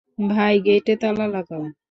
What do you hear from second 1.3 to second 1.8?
লাগাও।